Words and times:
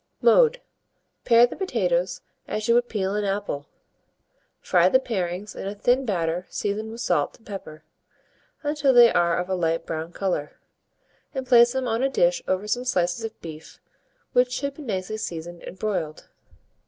Mode. 0.19 0.59
Pare 1.25 1.45
the 1.45 1.55
potatoes 1.55 2.21
as 2.47 2.67
you 2.67 2.73
would 2.73 2.89
peel 2.89 3.13
an 3.13 3.23
apple; 3.23 3.67
fry 4.59 4.89
the 4.89 4.99
parings 4.99 5.55
in 5.55 5.67
a 5.67 5.75
thin 5.75 6.05
batter 6.07 6.47
seasoned 6.49 6.91
with 6.91 7.01
salt 7.01 7.37
and 7.37 7.45
pepper, 7.45 7.83
until 8.63 8.93
they 8.93 9.13
are 9.13 9.37
of 9.37 9.47
a 9.47 9.53
light 9.53 9.85
brown 9.85 10.11
colour, 10.11 10.57
and 11.35 11.45
place 11.45 11.73
them 11.73 11.87
on 11.87 12.01
a 12.01 12.09
dish 12.09 12.41
over 12.47 12.67
some 12.67 12.83
slices 12.83 13.23
of 13.23 13.39
beef, 13.41 13.79
which 14.33 14.51
should 14.51 14.73
be 14.73 14.81
nicely 14.81 15.17
seasoned 15.17 15.61
and 15.61 15.77
broiled. 15.77 16.29